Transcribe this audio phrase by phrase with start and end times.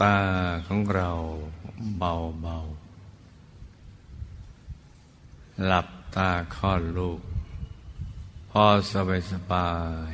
[0.00, 0.16] ตา
[0.66, 1.10] ของเรา
[1.98, 2.56] เบาเบา
[5.64, 7.20] หลับตาคลอดลูก
[8.50, 9.70] พอสบายสบา
[10.10, 10.12] ย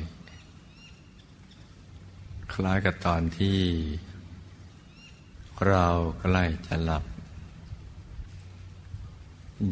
[2.53, 3.59] คล้ายกับตอนที่
[5.67, 5.87] เรา
[6.19, 7.03] ใกล้จะหลับ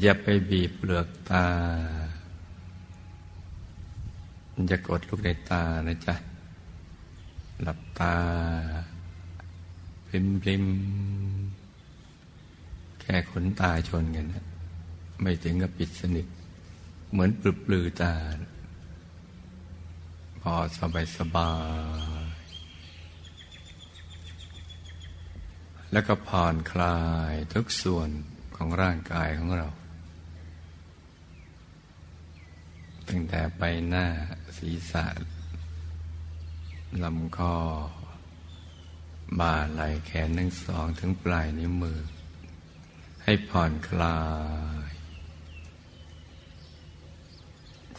[0.02, 1.46] อย่าไปบีบเปลือกตา
[4.68, 6.16] อย่ากดลูกในตานะจ๊ะ
[7.64, 8.16] หลับตา
[10.12, 10.66] ริมริม
[13.02, 14.46] แค่ขนตาชนกันนะ
[15.22, 16.28] ไม่ถึงกับปิดสนิท
[17.12, 18.14] เหมือนปลือปลือตา
[20.42, 21.52] พอสบายสบา
[22.22, 22.42] ย
[25.92, 27.00] แล้วก็ผ่อนคลา
[27.32, 28.10] ยทุกส่วน
[28.56, 29.68] ของร่างกายของเรา
[33.08, 34.06] ตั้งแต่ใบหน้า
[34.58, 35.06] ศีรษะ
[37.04, 37.56] ลำคอ
[39.40, 42.00] บ่าไหล่แขนทั้งสองถึงปลายนิ้วมือ
[43.24, 44.20] ให้ผ่อนคลา
[44.90, 44.92] ย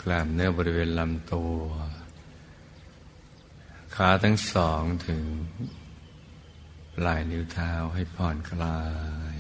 [0.01, 1.59] กล้ามเนื้อบริเวณลำตัว
[3.95, 5.23] ขาทั้งสองถึง
[6.97, 8.81] ปลายนิ้วเท้าให้ผ่อนคลา
[9.35, 9.37] ย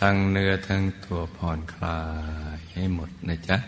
[0.00, 2.00] ทั้งเนื้อทั้งตัวผ่อนคลา
[2.56, 3.58] ยให้หมดนะจ๊ะ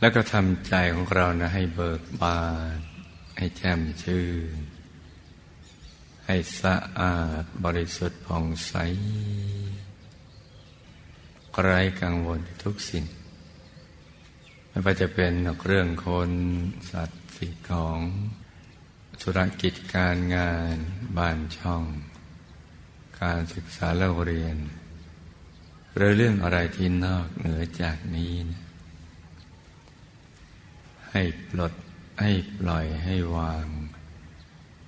[0.00, 2.40] แล้วก็ทำใจของเรานะให้เบิกบา
[2.76, 2.91] น
[3.42, 4.24] ให้แจ่มชื่
[4.56, 4.58] น
[6.26, 8.74] ให้สะอาดบริสุทธิ์ผ่องใส
[11.62, 13.04] ไร้กังวลทุกสิ่ง
[14.68, 15.32] ไม่ว่าจะเป็น
[15.66, 16.30] เรื่องคน
[16.90, 17.98] สัตว์สิ่งของ
[19.22, 20.76] ธุรกิจการงาน
[21.18, 21.84] บ้านช่อง
[23.20, 24.56] การศึกษาเล่าเรียน
[25.96, 28.60] หรือเรื่องอะไรที่นอกเหนือจากนี้นะ
[31.10, 31.72] ให้ปลด
[32.20, 33.66] ให้ปล่อยให้วาง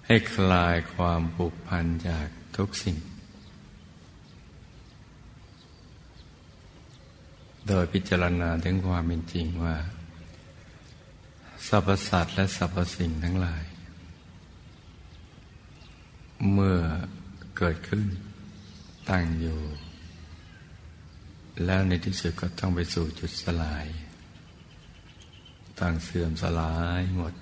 [0.06, 2.26] ให้คลายความผูกพันจาก
[2.56, 2.96] ทุกสิ่ง
[7.68, 9.76] โดยพิจารณาถึงความเป็นจริงว่า
[11.66, 13.64] สรรพสัตว์และสรรพสิ่งทั้งหลาย
[16.52, 16.78] เมื่อ
[17.56, 18.06] เกิดขึ้น
[19.10, 19.60] ตั้งอยู่
[21.64, 23.86] แล้วในที่สุดก็ต้องไปสู่จุดสลาย
[25.80, 27.34] ต่างเสื่อมสลายหมด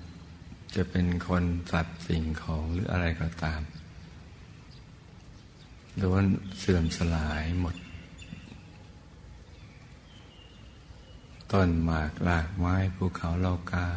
[0.75, 3.61] จะเป็นคนสัตว์สิ่งของหรืออะไรก็ตาม
[6.01, 6.23] ล้วน
[6.59, 7.75] เสื่อมสลายหมด
[11.51, 13.87] ต้นหมากลากไม้ภูเขาเลากา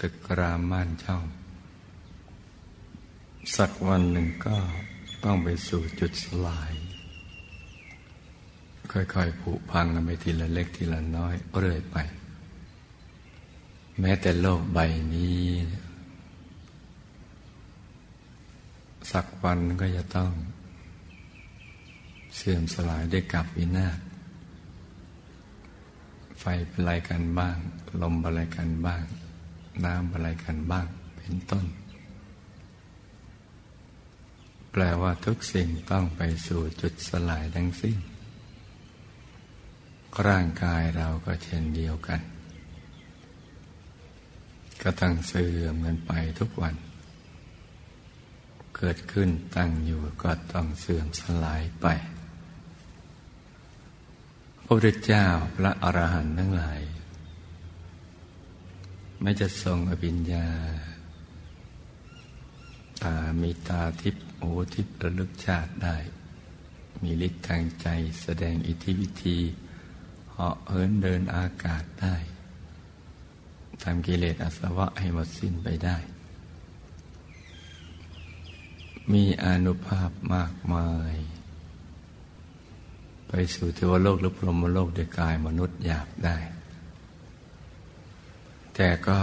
[0.00, 1.24] ตึกรามม่านเช่อง
[3.56, 4.56] สักวันหนึ่งก็
[5.24, 6.72] ต้องไปสู่จุดสลาย
[8.92, 11.96] ค่อยๆผุพังกันไปทีละเล็กทีละน้อยเรื่อยไป
[14.00, 14.78] แม้แต่โลกใบ
[15.14, 15.42] นี้
[19.10, 20.32] สักวันก็จะต้อง
[22.36, 23.98] เสื่อมสลายได้กับวินาศ
[26.40, 27.56] ไฟเป็นไรกันบ้าง
[28.02, 29.04] ลมอะไรกันบ้าง
[29.84, 30.86] น้ำอะไรกันบ้าง
[31.16, 31.66] เป็นต้น
[34.70, 37.98] แปลว่าทุกสิ่งต้องไปสู่จุดสลายทั้งสิ้น
[40.26, 42.20] ร่างกายเราก็เช่นเดียวกัน
[44.82, 46.74] ก็ตั้งเสื่อมกันไปทุกวัน
[48.76, 51.86] เกิดขึ้นตั้งอยู่ก็ต้องเสื่อมสลายไป
[54.64, 55.26] พระพุทธเจ้า
[55.56, 56.80] พระอรหันต์ทั้งหลาย
[59.22, 60.46] ไม่จะทรงอภิญญา
[63.02, 65.96] ตามีตาทิพย์หูทิพย์ระลึกชาติได้
[67.02, 67.86] มีฤทธิ์ทางใจ
[68.22, 69.38] แสดงอิทธิวิธี
[70.32, 72.16] เหาะเหินเดินอากาศได้
[73.82, 75.96] ทำกิเลสอาสวะให้หมดสิ้นไปได้
[79.12, 81.14] มีอนุภาพมากมาย
[83.28, 86.36] ไปสู่เทวโลกหรือพรหมโลกด้วยกายมนุษย์หยาบได้
[88.74, 89.18] แต่ก็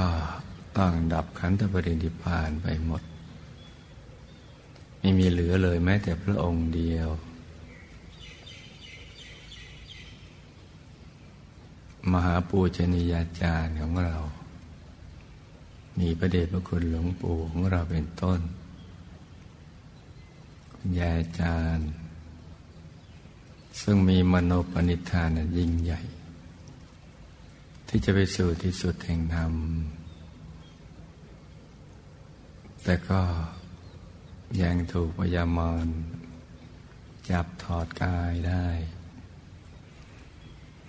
[0.78, 3.02] ต้องดับขันธปรินิพานไปหมด
[5.00, 7.10] ไม่มีเหลือเลยแม้แต่พระองค์เดียว
[12.12, 14.18] มหาปูชนียาจารย์ของเรา
[16.00, 18.40] มีพระเดชพระคุณหลวงปู่ของเราเป็นต้น
[20.74, 21.90] คุณยายอาจารย์
[23.82, 26.02] ซึ่งมีมโนปณิธานยิ่งใหญ่
[27.88, 29.54] ที่จะไปสู่ที่สุดแห่งธรรม
[32.84, 33.22] แต่ก็
[34.62, 35.88] ยังถูกพยามาร
[37.30, 38.68] จับถอดกายได้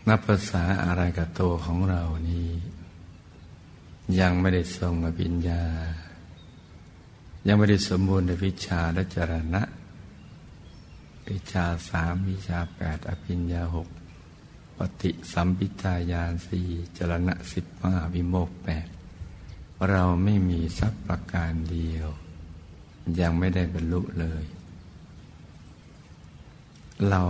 [0.09, 2.51] นับภาษาอะไรกับตัวของเรานี้
[4.19, 5.62] ยังไม่ได้ทรงอภิญญา
[7.47, 9.62] ยังไม่ได้สมบูรณ์ในวิชาและจรณะ
[11.29, 13.89] วิชาสามวิชาแปดอภิญญาหก
[14.77, 18.87] ปฏิสัมพิทายานสี่จรณะสิบห้าวิโมกแปด
[19.91, 22.09] เราไม่มีสักประการเดียว
[23.21, 24.45] ยังไม่ได้บรรลุเลย
[27.09, 27.23] เรา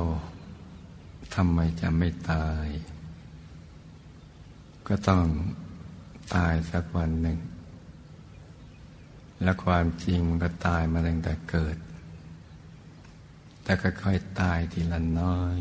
[1.34, 2.66] ทำไมจะไม่ตาย
[4.86, 5.24] ก็ต้อง
[6.34, 7.38] ตายสักวันหนึ่ง
[9.42, 11.76] และความจริงมันก็ตายมาตั้งแต่เกิด
[13.62, 15.58] แต่ค่อยๆตายทีละน้อย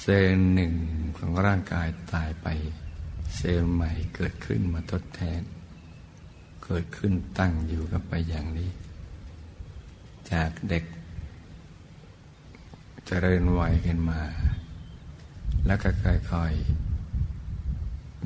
[0.00, 0.74] เซลล์หนึ่ง
[1.16, 2.48] ของร่างกายตายไป
[3.36, 5.42] เซลล์ใหม่เกิดขึ้นมาทดแทน
[6.64, 8.70] เกิดขึ้นตั้งอยู่กับไปอย่างนี้
[10.32, 10.88] จากเด็กจ
[13.06, 14.20] เจริญวัยขึ้นมา
[15.66, 16.89] แล้วก็ค่อยๆ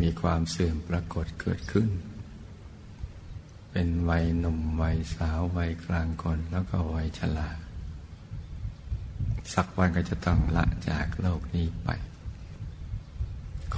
[0.01, 1.89] มีความเสื่อมปรากฏเกิดขึ้น
[3.71, 7.51] เป็นวัยหนุ่มวัยสาววัยกลางคนแล้วก็วัยชรา
[9.55, 11.89] สักวันก็จะต้องละจากโลกนี้ไป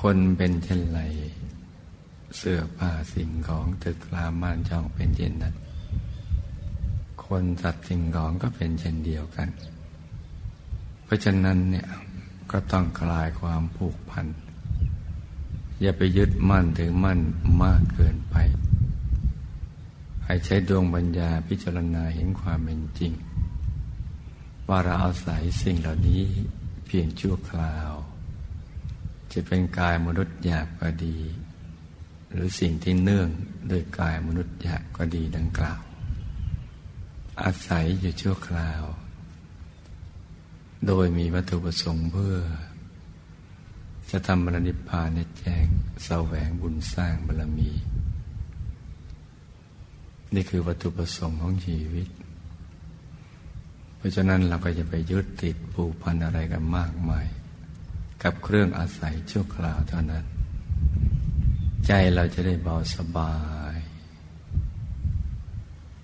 [0.01, 1.01] คนเป็นเช่นไร
[2.37, 5.55] เสื้อผ้าสิ่งของตึกรามม่านช่องเป็นเช่นนั้น
[7.25, 9.49] คนสัตว์สิ่งของก็เป็นเช่นเดียวกัน
[11.05, 11.87] เพราะฉะนั้นเนี่ย
[12.51, 14.27] ก็ต้องคลายความผูกพัน
[15.81, 17.21] อย่าไปยึดมั่นถือมั่น
[17.63, 18.37] มากเกินไป
[20.25, 23.13] ให้ใช้ดวงปัญญาพิจารณาเห็นความเป็นจริง
[24.69, 26.23] ว่าเราอาศัยสิ่งเหล่านี้
[26.87, 27.93] เพียงชั่วคราว
[29.33, 31.19] จะเป็นกายมนุษย์หยาบก็ดี
[32.33, 33.29] หรือสิ่งที่เนื่อง
[33.69, 35.81] โดยกายมนุษย์หยาบก็ดีดังกล่าว
[37.43, 38.83] อาศัยอยู่ชั่วคราว
[40.87, 42.37] โดยมีวัตถุประสงค์เพื่อ
[44.11, 45.67] จะทำบรณิพานในแจ้ง
[46.05, 47.71] แสวงบุญสร้างบารมี
[50.35, 52.09] นี่คือวัตถุประสงค์ของชีวิต
[53.97, 57.27] เพราะฉะนั้นเราก็จะไปยึดติดผูกพันอะไรกันมากมาย
[58.23, 60.25] กับเครื่องอาศัยชั่วคราวเท่านั้น
[61.87, 63.35] ใจเราจะได้เบาสบา
[63.75, 63.77] ย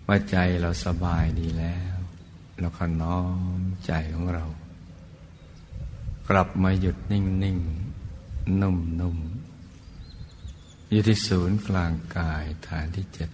[0.07, 1.97] ว่าใจเราสบายดีแล้ว
[2.61, 3.21] เราก็น้อ
[3.59, 4.45] มใจของเรา
[6.29, 7.59] กลับมาหยุดนิ่งนิ่ง
[8.61, 9.19] นุ่มนุ่ม
[10.91, 13.31] อยู่ที่ศูนย์กลางกายฐานที่เจ็ด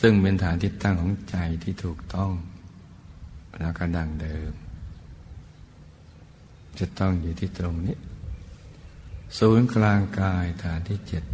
[0.00, 2.32] ซึ่งเป็นฐานที่ตั้งของใจที่ถูกต้อง
[3.60, 4.52] แล้วก็ดังเดิม
[6.78, 7.96] จะต้องอยู่ที่ตรงนี้
[9.38, 11.24] ศูนย์กลางกายฐานที่เจ็ด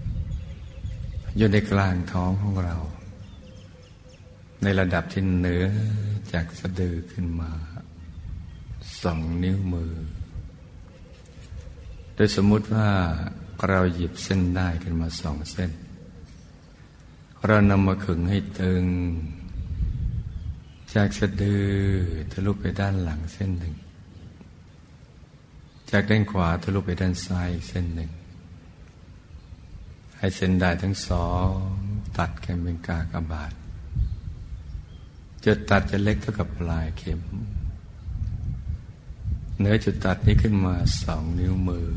[1.37, 2.77] อยู่ในกลางท้องของเรา
[4.63, 5.67] ในระดับที่เหนือ
[6.33, 7.53] จากสะดือขึ้นมา
[9.03, 9.93] สองนิ้วมือ
[12.17, 12.89] โดยสมมุติว่า
[13.69, 15.71] เราหยิบเส้นได้ขึ้นมาสองเส้น
[17.47, 18.85] เรานำมาขึงให้ตึง
[20.95, 21.67] จากสะดือ
[22.33, 23.75] ทะลุไปด้านหลังเส้นหนึ่ง
[25.91, 28.11] จากด้านขวาทะลุไปด้านซ้ายเส้นหนึ่ง
[30.19, 31.49] ให้เส้นได้ทั้งสอง
[32.19, 33.53] ตัดกันเป็นกากบาท
[35.45, 37.21] จุดตัดจะเล็กเท่ากับปลายเข็ม
[39.61, 41.91] เนื้อจุดตัดนี้ขึ้นมาสองนิ้วมือ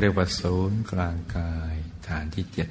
[0.00, 1.74] เรียกว่าศูนย์กลางกาย
[2.06, 2.68] ฐานที่เจ็ด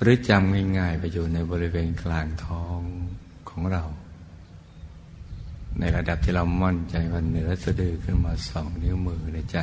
[0.00, 2.80] หรือจำง่ายๆไปอยู่ในบริเวณกลางท้อง
[3.48, 3.84] ของเรา
[5.78, 9.62] ในระดับที่เรามั่นใจว่าเหนือสะดือขึ้นมาสองนิ้วมือเลยจ้ะ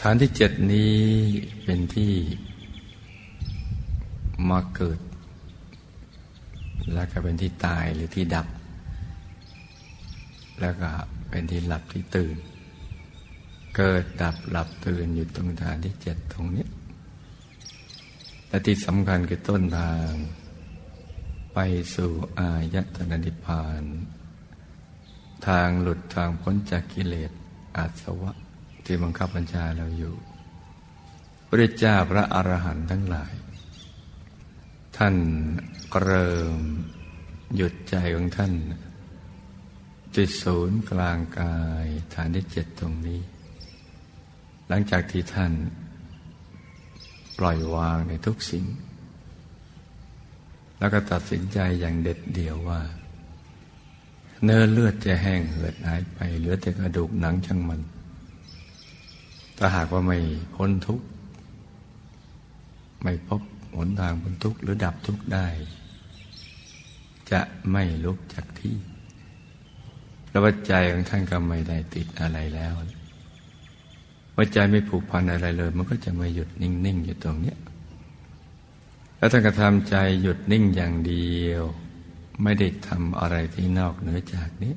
[0.00, 0.96] ฐานที่เจ็ดนี้
[1.64, 2.12] เป็นที่
[4.48, 4.98] มาเกิด
[6.92, 8.46] แล้วก็เป็นที่ตายหรือที่ดับ
[10.62, 10.90] แล้วก็
[11.30, 12.36] เป็นที่หลับที่ตื่น
[13.76, 16.66] เกิดดับหลับตื่นอยู่ตรงฐานที่เจ็ดตรงนี้
[18.48, 20.10] และที่สำคัญคือต้นทาง
[21.54, 21.58] ไป
[21.94, 23.82] สู่อายตนะนิพพาน
[25.46, 27.32] ทางหลุดทางพ้นจากกิเลส
[27.76, 28.32] อาสวะ
[28.84, 30.14] ที่บังคับบัญชาเราอยู่
[31.48, 33.32] พระเจ้าพระอรหันต์ทั้งหลาย
[34.96, 35.14] ท่าน
[36.02, 36.58] เริ่ม
[37.56, 38.52] หยุดใจของท่าน
[40.16, 43.20] จุดศูนย์กลางกายฐานที่เจ็ดตรงนี้
[44.68, 45.52] หลังจากที่ท่าน
[47.38, 48.64] ปล่อยวางในทุกสิ่ง
[50.78, 52.80] แล้วก็ตัดสินใจอย่างเด็ดเดี่ยวว่า
[54.44, 57.80] เนื้อเลือดจะแห้งเหือดหายไป เหลือแต่กระดูกหนังช่างมัน
[59.58, 60.18] ถ้าหากว่าไม่
[60.54, 61.06] พ้นทุกข์
[63.02, 63.42] ไม่พบ
[63.76, 65.46] หนทางพ้นทุกข์หรือดับทุกข์ได้
[67.30, 67.40] จะ
[67.70, 68.76] ไม่ลุกจากที่
[70.32, 72.72] แล้วว่าใจของท่านก็ไม่ได้ติดอะไรแล้ว
[74.36, 77.58] ว่าใจไม่ผูกพันอะไรเลย มันก็จะมาหยุดนิ่งๆอยู่ตรงเนี้ย
[79.16, 81.62] แล้วท่านก็ทำใจหยุดนิ่งอย่างเดียว
[82.42, 84.74] ไม่ได้ทำอะไรที่นอกเหนือจากนี้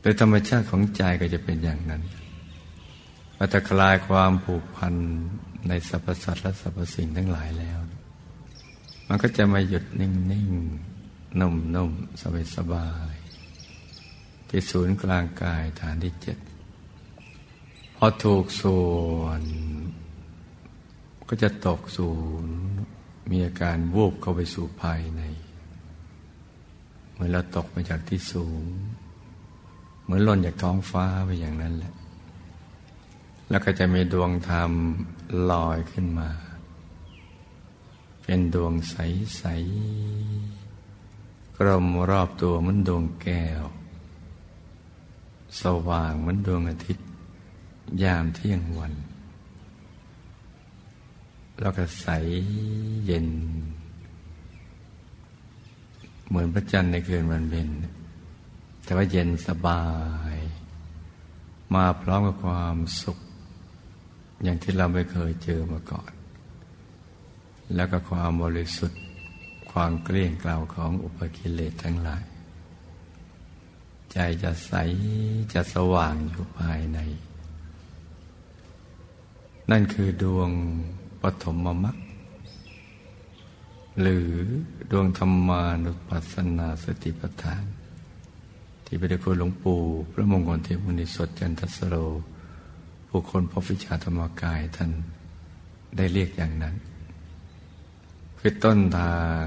[0.00, 2.02] โดยธรรมชาติของใจก็จะเป็นอย่างนั้น
[3.36, 4.94] เราจะคลายความผูกพัน
[5.68, 7.78] ในสรรพสัตว์และสรรพสิ่งทั้งหลายแล้ว
[9.08, 12.22] มันก็จะมาหยุดนิ่งๆนุ่มๆ
[12.56, 13.19] สบาย
[14.50, 16.38] ที่ศูนย์กลางกายฐานที่เจ็ด
[17.96, 18.80] พอถูกส่
[19.18, 19.42] วน
[21.28, 22.12] ก็จะตกศู
[22.44, 22.54] นย์
[23.30, 25.22] มีอาการวูบเข้าไปสู่ภายใน
[27.12, 28.62] เหมือนเราตกมาจากที่สูง
[30.02, 31.94] เหมือนล่นจากท้องฟ้าไปอย่างนั้นแหละ
[33.50, 34.70] แล้วก็จะมีดวงธรรม
[35.50, 36.30] ลอยขึ้นมา
[38.22, 39.42] เป็นดวงใส
[40.70, 43.62] ๆ กลมรอบตัวเหมือนดวงแก้ว
[45.60, 47.06] สว่างเหมือนดวงอาทิตย์
[48.02, 48.92] ยามเที่ยงวัน
[51.60, 52.06] แล้วก็ใส
[53.04, 53.28] เย็น
[56.28, 57.68] เหมือนพระจันทร์ในคืนวันเพ็ญ
[58.84, 59.84] แต่ว่าเย็นสบา
[60.34, 60.36] ย
[61.74, 63.18] มาพร้อมกับความสุข
[64.42, 66.12] อย่างที่เราไม่เคยเจอมาก่อน
[67.74, 69.00] แล้วก็ความบริสุทธิ์
[69.72, 72.22] ความเกลี้ยงกล่าของอุปกิเลสทั้งหลาย
[74.12, 74.72] ใจจะใส
[75.52, 76.98] จะสว่างอยู่ภายใน
[79.70, 80.50] นั่นคือดวง
[81.22, 81.96] ปฐมมรรค
[84.00, 84.28] หรือ
[84.90, 87.64] ดวงธรรมานุปัสสนาสติปัฏฐาน
[88.84, 89.80] ที่พระเดชคุณหลวงปู่
[90.12, 91.96] พระมงคลเทพมุนิสดจันทสโร
[93.08, 94.90] ผู้คนพบวิชาธรรมกายท่าน
[95.96, 96.74] ได้เรียกอย่างนั้น
[98.38, 99.42] คือต้นทาง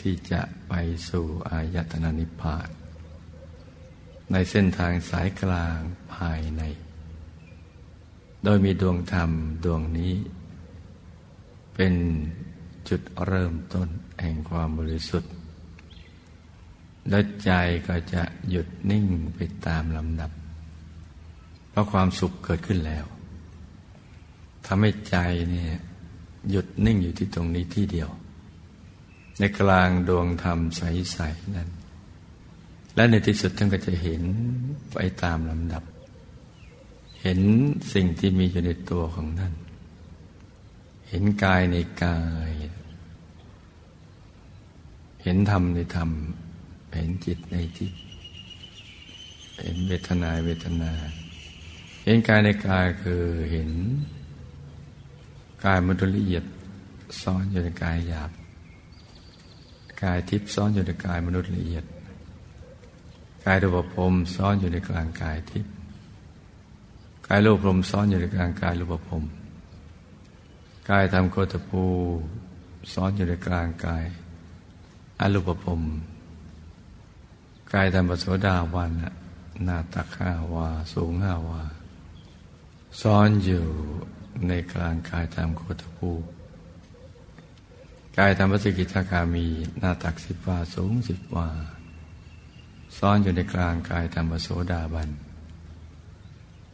[0.00, 0.72] ที่จะไป
[1.08, 2.68] สู่อายตนะนิพพาน
[4.32, 5.78] ในเส้นทางสายกลาง
[6.14, 6.62] ภายใน
[8.44, 9.30] โดยมีดวงธรรม
[9.64, 10.14] ดวงนี้
[11.74, 11.94] เป็น
[12.88, 13.88] จุดเริ่มต้น
[14.20, 15.32] แห่งความบริสุทธิ์
[17.08, 17.50] และใจ
[17.86, 20.30] ก็จะหยุดนิ่งไปตามลำดับ
[21.70, 23.04] เพราะความสุขเกิดขึ้นแล้ว
[24.66, 25.16] ทำให้ใจ
[25.50, 25.72] เนี่ย
[26.50, 28.10] หยุดนิ่งอยู่ที่ตรงนี้ที่เดียว
[29.38, 31.70] ในกลางดวงธรรมใส ๆ นั้น
[32.94, 34.22] และในที่สุดท่านก็จะเห็น
[34.92, 35.82] ไปตามลำดับ
[37.22, 37.40] เห็น
[37.92, 39.54] สิ่งที่มีอยู่ในตัวของท่าน
[41.08, 42.52] เห็นกายในกาย
[45.22, 46.10] เห็นธรรมในธรรม
[46.96, 47.92] เห็นจิตในจิต
[49.62, 50.92] เห็นเวทนาเวทนา
[52.04, 53.70] เห็นกายในกายคือเห็น
[55.64, 56.44] กายมนุษยละเอียด
[57.22, 58.30] ซ้อนอยู่ในกายหยาบ
[60.02, 61.84] กายทิพย์ซ้อนอยู่ในกายมนุษย์ละเอียด
[63.44, 65.72] กายรูปภพซ้อนอยู่ในกลางกายทิพย์
[67.26, 69.22] กายรูปพรมซ้อนอยู่ในกลางกายรูปภพ
[70.90, 71.84] กายธรรมโคตภู
[72.92, 74.04] ซ้อนอยู่ในกลางกาย
[75.20, 75.80] อรูปภพ
[77.72, 78.90] กายธรรมปโสดาวัน
[79.64, 81.62] หน้าตักห้าวา สูงห้าวา
[83.00, 83.64] ซ้อนอยู่
[84.48, 86.10] ในกลางกายธรรมโคตภู
[88.18, 89.46] กายธรรมปสิกิทาคามี
[89.78, 91.48] หน้าตักสิบวา สูงสิบวา
[92.98, 95.08] ซ้อนอยู่ในกลางกายธรรมโสดาบัน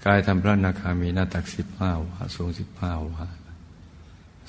[0.07, 3.27] กายธรรมพระนาคามีหน้าตักสิบห้าวาสูงสิบห้าวา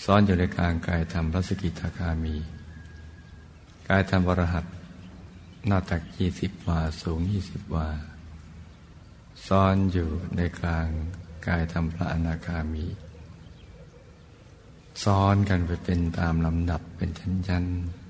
[0.03, 2.36] ซ้อนอยู่ในกลางกายธรรมพระสกิทาคามี
[3.89, 4.65] กายธรรมวรหัต
[5.67, 7.88] หน้าตักยี่สิบวาสูงยี่สิบวา
[9.47, 10.88] ซ้อนอยู่ในกลาง
[11.47, 12.86] กายธรรมพระอนาคามี
[15.03, 17.09] ซ้อนกันไปเป็นตามลำดับเป็น
[17.47, 18.07] ชั้นๆ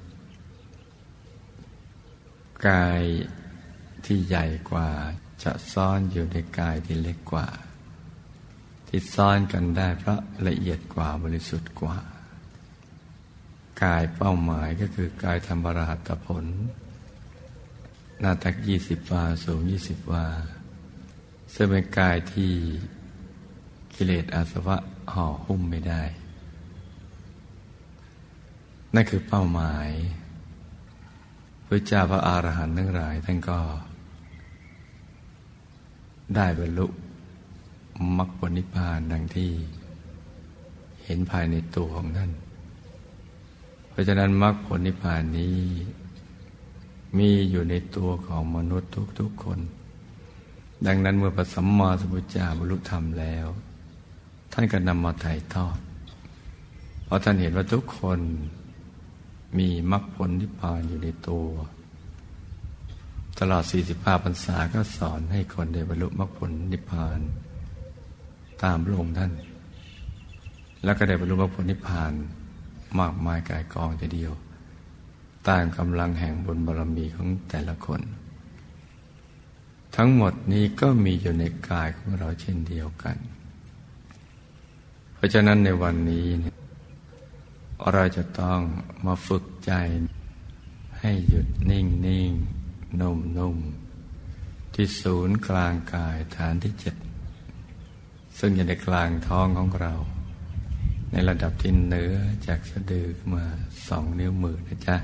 [2.68, 3.04] กาย
[4.06, 4.90] ที่ใหญ่กว่า
[5.44, 7.48] จะซ่อนอยู่ในกายที่เล็กกว่า
[8.88, 11.98] ที่ซ่อนกันได้เพราะละเอียดกว่าบริสุทธิ์กว่า
[13.84, 16.46] กายเป้าหมายก็คือกายธรรมรหัตผล
[18.20, 20.26] หน้าตักยี่สิบวาสูงยี่สิบวา
[21.54, 22.52] ซึ่งเป็นกายที่
[23.96, 24.78] กิเลสอาสวะ
[25.14, 26.04] ห่อหุ้มไม่ได้
[28.96, 29.90] นั่นคือเป้าหมาย
[31.68, 33.60] พระเจ้าพระอรหันต์ทั้งหลายท่านก็
[36.36, 36.88] ได้บรรลุ
[38.18, 39.52] มรรคผลนิพพานดังที่
[41.04, 42.32] เห็นภายในตัวของท่าน
[43.90, 45.58] เพราะฉะนั้นมรรคผลนิพพานนี้
[47.18, 49.60] มีอยู่ในตัวของมนุษย์ทุกๆคน
[50.86, 53.48] ดังนั้นเมื่อพระสัมมาสัมพุทธเจ้าบรรลุธรรมแล้ว
[54.52, 55.80] ท่านก็นำมาถ่ายทอด
[57.06, 58.20] เพราะท่านเห็นว่าทุกคน
[59.58, 61.48] มีมรรคผลนิพพานอยู่ในตัว
[63.40, 63.64] ตลอด
[63.94, 67.20] 45 พรรษาก็สอนให้คนได้บรรลุมรรคผลนิพพาน
[68.64, 69.32] ตามพระองค์ท่าน
[70.84, 72.12] แล้วก็ได้บรรลุมรรคผลนิพพาน
[73.00, 74.34] มากมายกายกองทีเดียว
[75.48, 78.02] ตามกำลังแห่งบุญบารมีของแต่ละคน
[79.96, 83.18] ทั้งหมดนี้ก็มีอยู่ในกายของเราเช่นเดียวกัน
[85.14, 86.28] เพราะฉะนั้นในวันนี้
[87.94, 88.60] เราจะต้อง
[89.06, 89.72] มาฝึกใจ
[91.00, 92.32] ให้หยุดนิ่งนิ่ง
[93.02, 93.58] นุ่มนุ่ม
[94.74, 96.96] ที่ศูนย์กลางกายฐานที่เจ็ด
[98.40, 99.94] ซึ่งอยู่ในกลางท้องของเรา
[101.12, 102.16] ในระดับที่เหนือ
[102.48, 103.46] จากสะดือมา
[103.88, 104.98] สองนิ้วมือนะจ๊ะ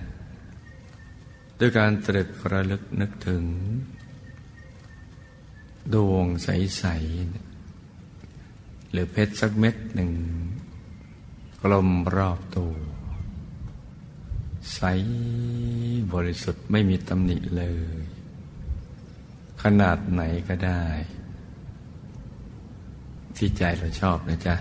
[1.59, 3.43] ด้วยการตรึกระลึกนึกถึง
[5.93, 6.83] ดวงใส
[7.69, 10.11] ๆ หรือเพชรสักเม็ดหนึ่ง
[11.61, 12.73] กลมรอบตัว
[14.71, 14.79] ใส
[16.13, 17.63] บริสุทธิ์ไม่มีตำหนิเล
[17.95, 17.97] ย
[19.63, 20.83] ขนาดไหนก็ได้
[23.37, 24.55] ที่ใจเราชอบนะจ๊ะ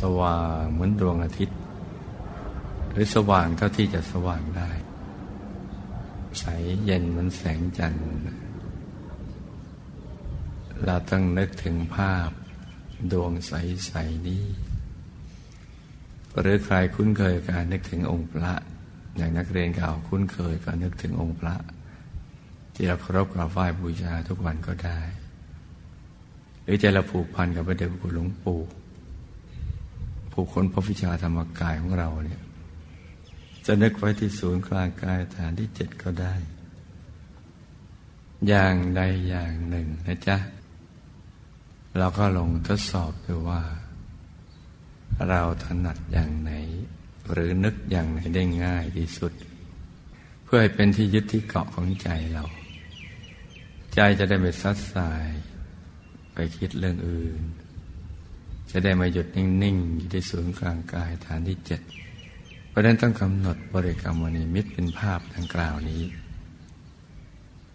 [0.00, 1.58] สว่างเหมือนดวงอาทิตย์
[2.90, 4.70] หรือสว่างเท่าที่จะสว่างได้
[6.40, 6.44] ใส
[6.84, 8.06] เย็นเหมือนแสงจันทร์
[10.84, 12.30] เราต้องนึกถึงภาพ
[13.12, 14.44] ดวงใส ๆ นี้
[16.40, 18.52] หรือใครคุ้นเคยการนึกถึงองค์พระ
[19.16, 21.54] อย่างนักเรียนเก่าคุ้นเคยก็นึกถึงองค์พระ
[22.74, 25.00] ที่เราเคารพกราบไหว้บูชาทุกวันก็ได้
[26.64, 28.60] หรือใจเราผูกพันกับพระเดชพระคุณหลวงปู่
[30.32, 32.42] ผูกคนพระวิชาธรรมกายของเราเนี่ย
[33.66, 36.34] จะนึกไว้ที่ศูนย์กลางกายฐานที่เจ็ดก็ได้
[38.48, 40.36] อย่างใดอย่างหนึ่งนะจ๊ะ
[41.98, 43.62] เราก็ลองทดสอบดูว่า
[45.28, 46.52] เราถนัดอย่างไหน
[47.32, 49.32] หรือนึกอย่างไหนได้ง่ายที่สุด
[50.44, 52.44] เพื่อให้เป็นที่ยึดที่เกาะของใจเรา
[53.94, 55.28] ใจจะได้ไม่ซัดสาย
[56.34, 57.42] ไปคิดเรื่องอื่น
[58.70, 61.80] จะได้มาหยุดนิ่งๆอยู่ที่ศูนย์กลางกายฐานที่เจ็ด
[62.68, 66.02] เพราะนั้นต้องกำหนดบริกรรมวนิมิตเป็นภาพดังกล่าวนี้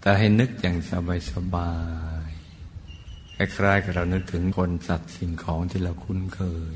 [0.01, 0.91] แต่ให้นึกอย่างส
[1.55, 1.71] บา
[2.27, 2.29] ย
[3.35, 6.73] คล้ายๆกับเรานึกถึงคนสัตว์สิ่งของที่เราคุ้นเคย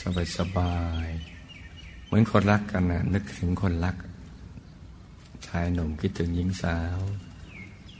[0.00, 0.74] สบายสบา
[1.06, 1.08] ย
[2.04, 3.96] เหมือนคนรักกันนะนึกถึงคนรัก
[5.46, 6.98] ชายหนุ่มคิดถึงหญิงสาว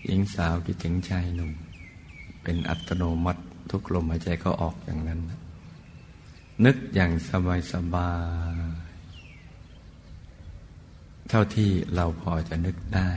[0.06, 1.52] หญิงสาวคิดถึงชายหนุ่ม
[2.42, 5.20] เป็นอัตโนมัติทุกลมหายใจก็ออกอย่างนั้น
[6.64, 8.12] นึกอย่างสบายสบา
[8.54, 8.56] ย
[11.28, 13.10] เท่าที่เราพอจะนึกได้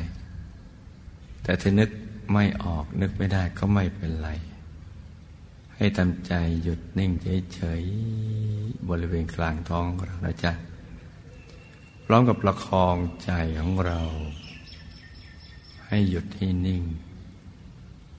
[1.44, 1.90] แต่ถ้านึก
[2.34, 4.30] ไม่ออกนึกไม่ได้ก็ไม่เป็นไร
[5.78, 6.34] ให้ทำใจ
[6.64, 7.12] หยุดนิ่ง
[7.54, 10.52] เฉยๆบริเวณกลางท้องของเรานะจ๊ะ
[12.06, 14.02] พร้อมกับประคองใจของเรา
[15.88, 16.84] ให้หยุดให้นิ่ง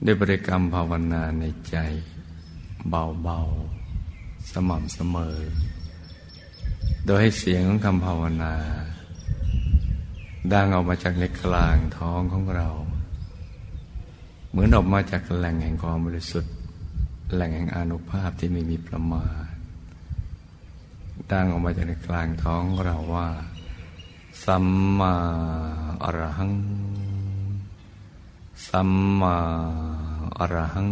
[0.05, 1.77] ด้วยบริกรรมภาวนาในใจ
[2.89, 5.37] เบาๆ สม่ำเสมอ
[7.05, 8.53] โดยให้เสียงของคำภาวนา
[10.53, 12.69] ดังออกมาจากในกลางท้องของเรา
[14.49, 16.54] เหมือนออกมาจากแหล่งแห่งความบริสุทธิ์
[17.33, 19.45] แหล่งแห่งอนุภาพที่ไม่มีประมาณ
[21.31, 23.29] ดังออกมาจากในกลางท้องเราว่า
[24.45, 24.65] สัม
[24.99, 25.13] มา
[26.03, 26.53] อรหัง
[28.67, 29.35] สัมมา
[30.39, 30.89] อรหัง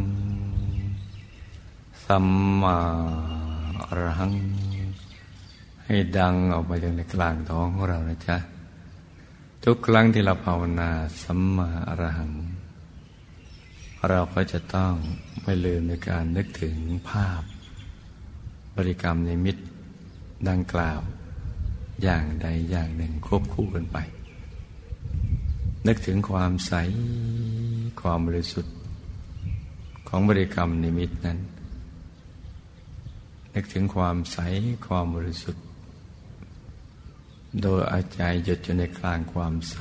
[2.05, 2.25] สัม
[2.61, 2.77] มา
[3.83, 4.33] อรหัง
[5.85, 8.37] ให้ดังออกมาจากในกลางท้องของเรานะจ๊ะ
[9.63, 10.89] ทุกครั้งที่เราภาวนา
[11.23, 12.31] สัมมาอรหัง
[14.09, 14.93] เราก็จะต้อง
[15.43, 16.75] ไม่ลืมในการนึกถึง
[17.09, 17.41] ภาพ
[18.75, 19.63] บริกรรมในมิตร
[20.49, 20.99] ดังกล่าว
[22.03, 23.97] อย่างใดอย่างหนึ่งควบคู่กันไป
[25.87, 26.73] นึกถึงความใส
[28.01, 28.73] ความบริสุทธิ์
[30.07, 31.39] ของบริกรรมนิมิตนั้น
[33.53, 34.37] นึกถึงความใส
[34.87, 35.63] ความบริสุทธิ์
[37.61, 39.77] โดยอาใจหยุดอยู่ในกลางความใส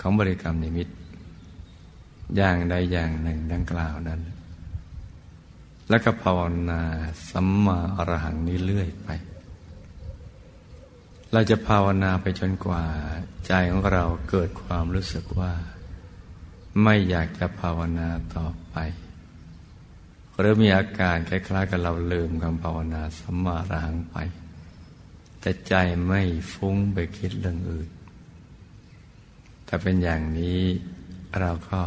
[0.00, 0.88] ของบริกรรมนิมิต
[2.36, 4.20] อย่างใดอย่างหนึ่งดังกล่าวนั้น
[5.88, 6.80] แล้วก็ภาวนา
[7.30, 9.08] สัมมาอรหังนี้เรื่อยไป
[11.32, 12.82] เราจะภาวนาไปจนกว่า
[13.46, 15.52] ใจของเราเกิดความรู้สึกว่า
[16.82, 18.76] ไม่อยากจะภาวนาต่อไป
[20.38, 24.16] หรือมีอาการคล้ายๆกับเราลืมคำภาวนาสัมมาอรหังไป
[25.40, 25.74] แต่ใจ
[26.06, 27.88] ไม่ฟุ้งไปคิดเรื่องอื่น
[29.68, 30.62] ถ้าเป็นอย่างนี้
[31.40, 31.80] เราก็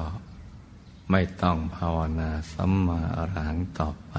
[1.11, 4.13] ไม่ต้องภาวนาสัมมาอรหังต่อไป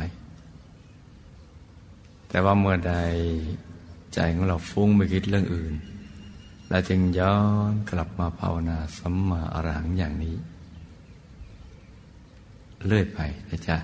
[2.28, 2.94] แต่ว่าเมื่อใด
[4.14, 5.74] ใจของเราฟุ้งไปคิดเรื่องอื่น
[6.68, 7.36] และจึงย้อ
[7.70, 10.36] นกลับมาภาวนาสัมมาอรหังอย่างนี้
[12.86, 13.76] เลื่อยไปนะจ๊ะ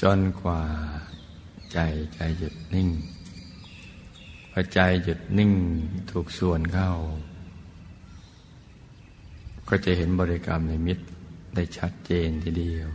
[0.00, 0.60] จนกว่า
[1.72, 1.78] ใจ
[2.14, 2.88] ใจหยุดนิ่ง
[4.50, 5.52] พอใจหยุดนิ่ง
[6.10, 6.90] ถูกส่วนเข้า
[9.68, 11.04] ก็จะเห็นบริกรรมในมิตร
[11.54, 12.88] ได้ชัดเจนทีเดียว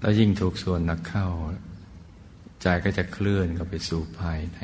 [0.00, 1.28] แล้วยิ่งถูกส่วนนักเข้า
[2.62, 4.60] ใจก็จะเคลื่อนเข้าไปสู่ภายใน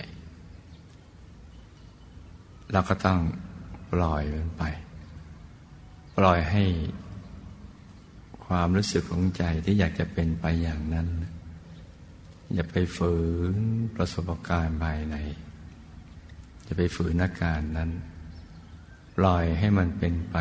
[2.72, 3.20] เราก็ต้อง
[3.92, 4.62] ปล่อยมันไป
[6.16, 6.64] ปล่อยให้
[8.46, 11.08] ความรู้สึกของใจที่อยากจะเป็นไปอย่างนั้น
[12.54, 13.16] อย่าไปฝื
[13.52, 13.54] น
[13.96, 15.16] ประสบการณ์ภายใน
[16.66, 17.90] จะไปฝืนอาการนั้น
[19.16, 20.37] ปล่อยให้มันเป็นไป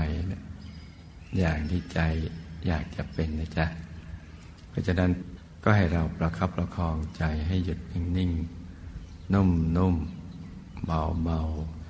[1.38, 2.00] อย่างที่ใจ
[2.68, 3.66] อยากจะเป็นนะจ๊ะ
[4.70, 5.12] เพราะฉะนั้น
[5.64, 11.42] ก็ให้เราประคับประคองใจให้หยุดนิ่งๆ นุ่มๆ เบา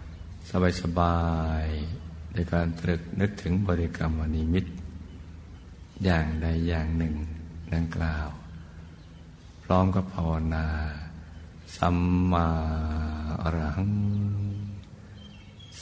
[0.04, 0.50] ๆ
[0.82, 1.19] สบา
[1.63, 4.65] ยๆ ในการตรึกนึกถึงบริกรรมวนิมิต
[6.04, 7.13] อย่างใดอย่างหนึ่ง
[7.73, 8.30] ดังกล่าว
[9.63, 10.67] พร้อมกับภาวนา
[11.78, 11.97] สัม
[12.32, 12.47] มา
[13.41, 13.91] อรหัง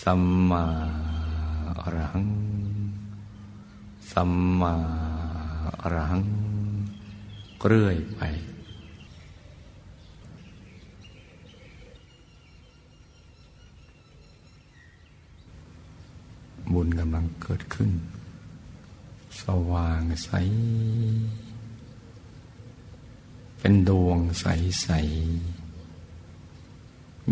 [0.02, 0.64] สัมมา
[1.82, 2.55] อรหัง
[4.12, 4.74] สัมมา
[5.82, 6.24] อรหัง
[7.68, 8.22] เรื่อยไป
[16.74, 17.92] บุญกำลังเกิดขึ้น
[19.42, 20.30] สว่างใส
[23.60, 24.46] เป็นดวงใส
[24.84, 24.90] ใส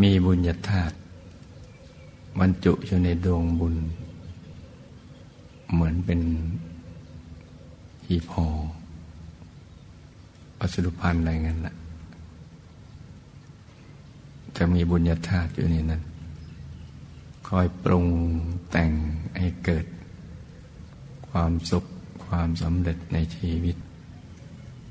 [0.02, 0.96] มีบุญญาธาตุ
[2.40, 3.76] บรรจุอยู่ในดวงบุญ
[5.74, 6.22] เหมือนเป็น
[8.06, 8.46] หีพอ
[10.60, 11.76] วัสดุพันธ์อะไรเงี้ยแหละ
[14.58, 16.02] จะมีบุญญาธาตุอยู่ในนั้น
[17.48, 18.08] คอยปรุง
[18.70, 18.92] แต่ง
[19.38, 19.86] ให้เกิด
[21.30, 21.86] ความสุข
[22.26, 23.76] ความสำเร็จในชีวิต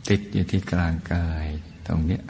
[0.09, 1.46] ติดอยู่ที่กลางกาย
[1.87, 2.22] ตรงเนี้ย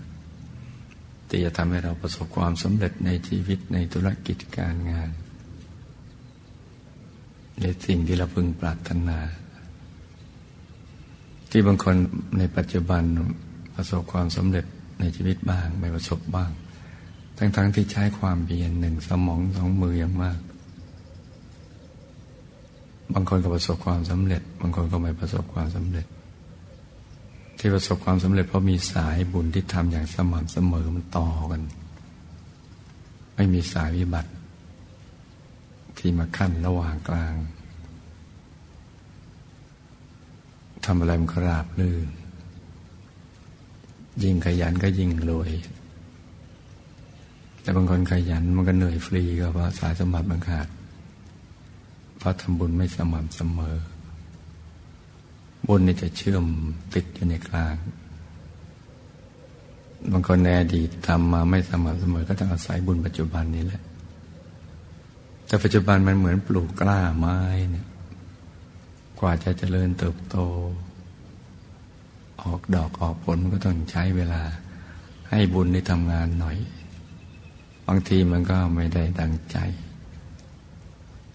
[1.29, 5.11] ที่จะทำให้เราประสบความสำเร็จในชีวิตในธุรกิจการงาน
[7.61, 9.18] ในสิ่งที่เราพึงปรารถนา
[11.55, 11.97] ที่บางคน
[12.38, 13.03] ในปัจจุบัน
[13.75, 14.65] ประสบความสำเร็จ
[15.01, 16.51] ในชีวิตบ้าง ไม่ประสบบ้าง
[17.38, 20.38] ทั้งๆทที่ใช้ความเพียรหนึ่งสมองสองมืออย่างมาก
[23.15, 26.07] บางคนก็ประสบความสำเร็จ บางคนก็ไม่ประสบความสำเร็จ
[27.59, 31.62] ที่ประสบความสำเร็จเพราะมีสายบุญที่ทำอย่างสม่ำเสมอมันต่อกัน
[33.35, 34.31] ไม่มีสายวิบัติ
[35.99, 37.35] ที่มาขั้นระหว่างกลาง
[40.87, 42.09] ทำอะไรมันก็ราบลื่น
[44.23, 45.51] ยิ่งขยันก็ยิ่งรวย
[47.62, 50.68] แต่บางคนขยันมันก็เหนื่อยฟรีก็เพราะสายสมบัติบางขาด
[52.18, 53.77] เพราะทำบุญไม่สม่ำเสมอ
[55.68, 56.45] บุญนี่จะเชื่อม
[56.95, 57.77] ติดอยู่ในกลาง
[60.12, 63.83] บางคนในอดีตทำมาไม่สม่ำเสมอ ก็ต้องอาศัยบุญปัจจุบันนี้แหละ
[65.47, 67.38] แต่ปัจจุบันมันเหมือนปลูกกล้าไม้
[67.71, 67.87] เนี่ย
[69.23, 70.37] กว่าจะเจริญเติบโต
[72.43, 74.43] ออกดอกออกผลก็ต้องใช้เวลา
[75.31, 76.57] ให้บุญได้ทำงานหน่อย
[77.87, 79.57] บางทีมันก็ไม่ได้ดังใจ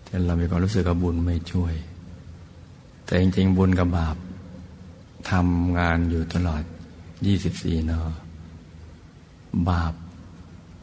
[0.04, 1.74] แต่เรามีความรู้สึกว่าบุญไม่ช่วย
[3.06, 4.18] แต่จริงๆบุญกับบาป
[5.32, 6.64] ทำงานอยู่ตลอด
[7.32, 8.02] 24 นอ
[9.70, 9.94] บาป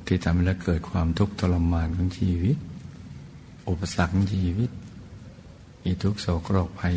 [0.07, 2.57] ที่ทำให้เราเกิดความทุกข์ทรมานของชีวิต
[3.69, 4.71] อุปสรรคของชีวิต
[5.85, 6.97] มีทุกโศกโรคภัย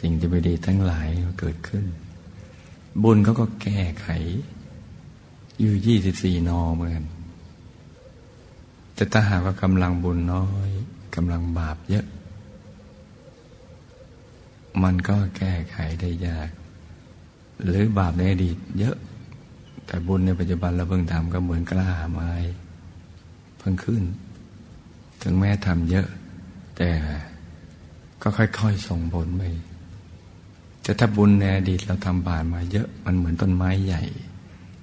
[0.00, 1.08] สิ่งที่ไม่ดีทั้งหลาย
[1.40, 1.84] เกิดขึ้น
[3.02, 4.08] บุญเขาก็แก้ไข
[5.58, 7.06] อยู่ยี่สิบสี่นอเหมือนกัน
[8.94, 10.70] แต่ถ้าหากว่ากำลังบุญน้อย
[11.14, 12.06] กำลังบาปเยอะ
[14.82, 16.50] มันก็แก้ไขได้ยาก
[17.64, 18.96] หรือบาปในอดีตเยอะ
[19.86, 22.30] แต่บุญในปัจจุบันเราเพิ่งทำก็เหมือนกล้าไม้
[23.58, 24.02] เพิ่งขึ้น
[25.22, 26.08] ถึงแม้ทำเยอะ
[26.76, 26.88] แต่
[28.22, 29.42] ก็ค่อย ๆ ส่งผลไป
[30.82, 34.02] แต่ถ้าบุญในอดีตเราทำบานมาเยอะมันเหมือนต้นไม้ใหญ่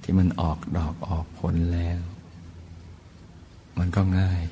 [0.02, 1.98] ที่มันออกดอกออกผลแล้ว
[3.78, 4.42] มันก็ง่าย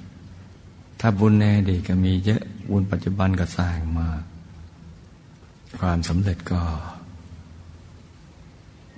[1.00, 4.08] ถ้าบุญในอดีตก็มีเยอะบุญปัจจุบันก็สร้างมา
[5.80, 6.62] ความสำเร็จก็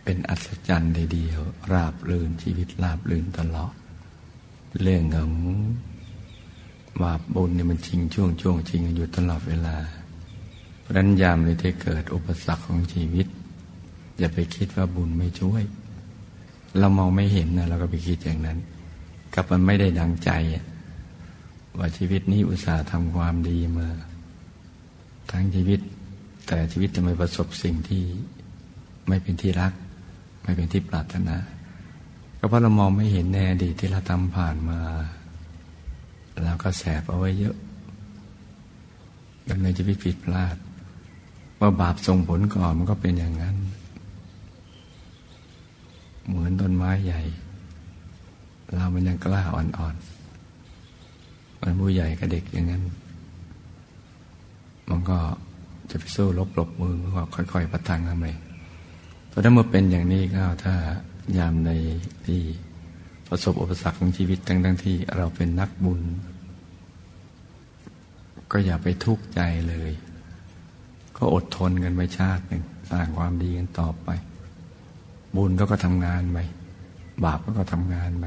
[0.05, 1.40] เป็นอัศจรรย์เดียว
[1.72, 3.75] ราบลื่นชีวิตราบลื่นตลอด
[4.83, 5.33] เรื่องของ
[7.02, 9.76] บาปบุญเนี่ยมันชิงช่วงช่วงชิงอยู่ตลอดเวลา
[10.80, 13.26] เพราะนั้นยามเลยที่เกิดอุปสรรคของชีวิต
[14.18, 15.62] อย่าไปคิดว่าบุญไม่ช่วย
[16.78, 18.59] เรามองไม่เห็นนะเราก็ไปคิดอย่างนั้น
[19.35, 20.30] กับมันไม่ได้ดังใจ
[21.78, 23.88] ว่าชีวิตนี้อุตส่าห์ทำความดีมา
[25.30, 25.80] ทั้งชีวิต
[26.46, 28.02] แต่ชีวิตจะไม่ประสบสิ่งที่
[29.09, 29.72] ไม่เป็นที่รัก
[30.42, 31.37] ไม่เป็นที่ปรารถนา
[32.38, 34.80] ก็เพราะเรามองไม่เห็นในอดีตที่เราทำผ่านมา
[36.62, 37.56] ก็แสบเอาไว้เยอะ
[39.50, 40.56] ดำเนินชีวิตผิดพลาด
[41.60, 43.56] ว่าบาปส่งผลก่อนมันก็เป็นอย่างนั้น
[46.28, 47.22] เหมือนต้นไม้ใหญ่
[48.74, 52.82] เรามันยังกล้าอ่อนๆมันผู้ใหญ่กับเด็กอย่างนั้น
[54.88, 55.18] มันก็
[55.90, 58.24] จะไปสู้ลบหลบมือมันก็ค่อยๆพัฒนาไป
[59.28, 60.74] เพราะถ้าเมื่อเป็นอย่างนี้ก็ถ้า
[61.38, 61.70] ยามใน
[62.26, 62.40] ที่
[63.28, 66.00] ประสบอุปสรรคของชีวิตทั้งๆที่เราเป็นนักบุญ
[68.52, 69.90] ก็อย่าไปทุกข์ใจเลย
[71.16, 74.09] ก็อดทนกันไปชาติหนึ่งสร้างความดีกันต่อไป
[75.35, 76.38] บุญก็ก็ทำงานไป
[77.24, 78.26] บาปก็ก็ทำงานไป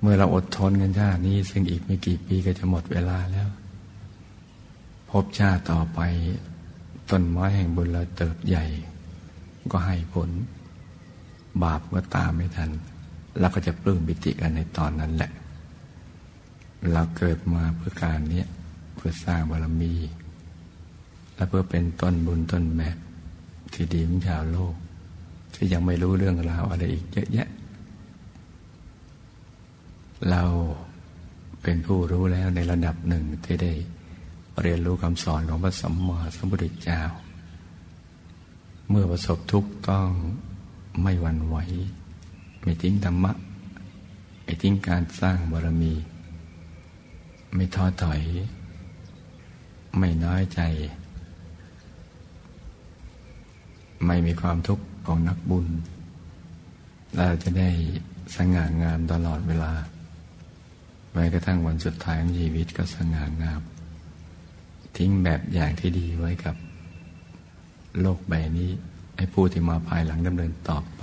[0.00, 3.48] เมื่อเราอดทนกันชาตินี้ ซึ่งอีกไม่กี่ปีก็จะหมดเวลาแล้ว
[5.10, 6.00] พบชาติต่อไป
[7.10, 8.64] ต้นไม้แห่งบุญเราเติบใหญ่
[9.72, 10.30] ก็ให้ผล
[11.62, 12.70] บาปก็ตามไม่ทัน
[13.40, 15.30] เราก็จะปลื้มปิติกันในตอนนั้นแหละ
[16.92, 18.44] เราเกิดมาเพื่อการนี้
[18.94, 19.94] เพื่อสร้างบารมี
[21.34, 22.96] และเพื่อเป็นต้นบุญต้นแบบ
[23.72, 24.74] ที่ดีของชาวโลก
[25.54, 27.48] ที่ยังไม่รู้เรื่องราวอะไรอีกเยอะแยะ
[30.30, 30.42] เรา
[31.62, 33.72] เป็นผู้รู้แล้วในระดับหนึ่งที่ได้
[34.60, 37.00] เรียนรู้คำสอนของพระสัมมาสัมพุทธเจ้า
[38.90, 40.08] เมื่อประสบทุกข์ต้อง
[41.02, 41.56] ไม่หวั่นไหว
[42.62, 43.32] ไม่ทิ้งธรรมะ
[44.42, 45.92] ไม่ทิ้งการสร้างบารมี
[47.56, 48.22] ไม่ท้อถอย
[49.98, 50.60] ไม่น้อยใจ
[54.06, 55.66] ไม่มีความทุกข์ของนักบุญ
[57.16, 57.70] เราจะได้
[58.36, 59.72] สง่างามตลอดเวลา
[61.12, 63.62] แม้กระทั่งวันสุดท้ายของชีวิตก็สง่างาม
[64.96, 66.56] ทิ้งแบบอย่างที่ดีไว้กับ
[68.00, 68.70] โลกใบนี้
[69.16, 71.02] ให้ผู้ที่มาภายหลังดำเนินต่อไป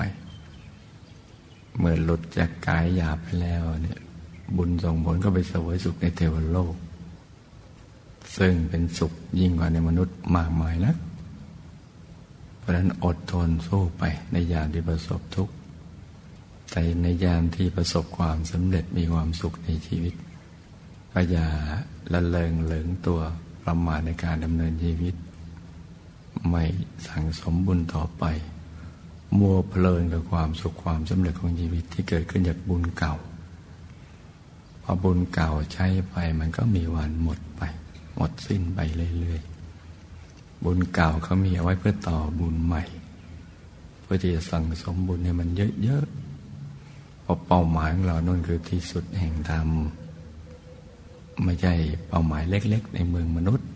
[1.78, 4.00] เมื่อหลุดจากกายหยาบไปแล้วเนี่ย
[4.58, 6.76] บุญส่งผลก็ไปสวยสุขในเทวโลก
[8.38, 10.96] ซึ่งเป็นสุขยิ่งกว่าในมนุษย์มากมายนัก
[12.60, 15.54] เพราะนั้นอดทนสู้ไปในยามที่ประสบทุกข์
[16.72, 20.14] แต่ในยามที่ประสบความสำเร็จมีความสุขในชีวิต
[21.12, 21.48] ก็อย่า
[22.14, 23.20] ละเลงเหลิงตัว
[23.66, 25.16] ประมาทในการดำเนินชีวิต
[26.50, 26.64] ไม่
[27.08, 28.24] สั่งสมบุญต่อไป
[29.40, 33.16] มัวเพลินกับความสุขความสำเร็จของชีวิตที่เกิดขึ้นจากบุญเก่า
[34.84, 37.62] พอบุญเก่าใช้ไปมันก็มีวันหมดไป
[38.16, 38.80] หมดสิ้นไป
[39.20, 42.84] เรื่อยๆ บุญเก่าเขามีเอาไว้เพื่อต่อบุญใหม่
[44.02, 45.50] เพื่อที่จะสั่งสมบุญให้มัน
[45.84, 49.70] เยอะๆเพราะเป้าหมายของเรานั่นคือที่สุดแห่งธรรม
[51.44, 51.74] ไม่ใช่
[52.08, 53.68] เป้าหมายเล็ก ๆ ในเมืองมนุษย์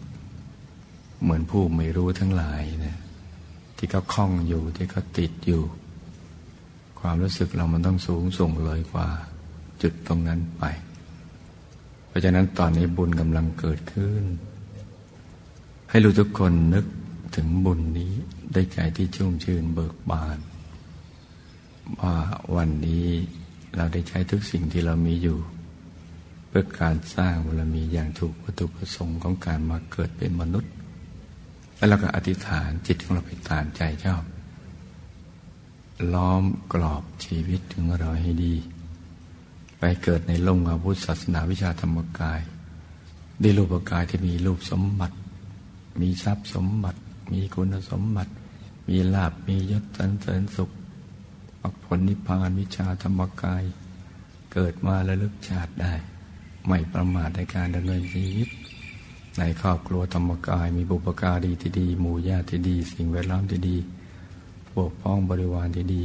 [1.21, 2.97] เหมือนผู้ไม่รู้ทั้งหลายนะ
[3.77, 5.61] ที่เขาคล้องอยู่ที่เขาติดอยู่
[6.99, 9.07] ความรู้สึกเรามันต้องสูงส่งเลยกว่า
[9.81, 10.63] จุดตรงนั้นไป
[12.17, 14.23] ราะฉะนั้นตอนนี้บุญกำลังเกิดขึ้น
[15.89, 16.85] ให้รู้ทุกคนนึก
[17.35, 18.13] ถึงบุญนี้
[18.53, 20.37] ได้ใจที่ชุ่มชื่นเบิกบาน
[21.99, 22.15] ว่า
[22.55, 23.05] วันนี้
[23.75, 25.39] เราได้ใช้ทุกสิ่งที่เรามีอยู่
[26.47, 30.71] เพื่อการสร้างบารมีอย่างถูกวัตถุประสงค์ของการมาเกิดเป็นมนุษย์
[31.77, 34.23] แล้วเราก็อธิษฐานจิตของเราไปตามใจชอบ
[36.13, 38.55] ล้อมกรอบชีวิตถึงเราให้ดี
[39.79, 42.41] ไปเกิดในโลกอาวุธศาสนาวิชาธรรมกาย
[43.41, 45.15] ได้รูปกายที่มีรูปสมบัติ
[46.01, 46.99] มีทรัพย์สมบัติ
[47.31, 48.31] มีคุณสมบัติ
[48.87, 50.69] มีลาบมียศสันเสริญสุข
[51.61, 53.63] ปักผลนิพพานวิชาธรรมกาย
[54.53, 55.93] เกิดมาแล้วลึกชาติได้
[56.67, 58.49] ไม่ประมาทในการดำเนินชีวิต
[59.39, 63.77] ในครอบครัวธรรมกาย มีบุปการีที่ดี หมู่ญาติที่ดี สิ่งแวดล้อมที่ดี
[64.71, 66.03] พวกพ้องบริวารที่ดี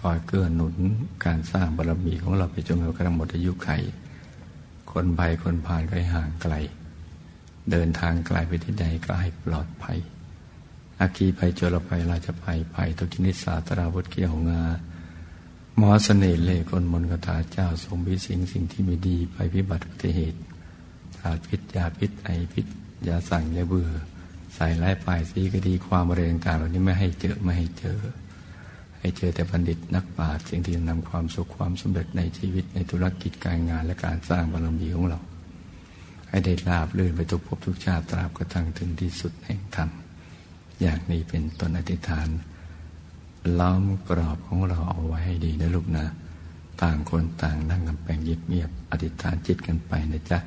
[0.00, 0.76] คอยเกื้อหนุน
[1.24, 3.70] การสร้างบารมีของเราไปจนกระทั่งหมดอายุไข
[4.92, 6.54] คนไปคนผ่านก็ห่างไกล
[7.70, 9.98] เดินทางไกลไปที่ใดก็ให้ปลอดภัย
[11.00, 14.62] อาคีภัยโจรภัยราชภัยภัยทุกินิสาตราวุฒเกี่ยวงา
[15.76, 20.38] หมอเสน่ห์เล่กลมนกถาเจ้าสมพิสิงสิ่งที่ไม่ดีไปพิบัติอุบัติเหตุ
[21.18, 22.66] ธาตุพิษยาพิษไอพิษ
[23.06, 23.90] ยาสั่งยาเบื่อ
[24.54, 27.98] ใส่ไร้ปลายสีก็ดีความเรงต่างเหล่านี้ไม่ให้เจอไม่ให้เจอ
[29.02, 35.20] ให้เจอแต่บัณฑิตนักปราชญ์สิ่งที่นำความสุขความสำเร็จในชีวิตในธุรกิจการงานและการสร้างบารมีของเรา
[36.28, 39.90] ให้ได้ลาบลื่นไปทุกภพทุกชาติตราบกระทั่งถึงที่สุดแห่งธรรม
[40.80, 42.28] อย่างนี้เป็นตนอธิษฐาน
[43.58, 46.06] ล้อมกรอบของเราเอาไว้ให้ดีนะลูกนะ
[46.82, 50.38] ต่างคนต่างนั่งกำแพงเงียบๆอธิษฐานจิตกันไปนะจ๊ะ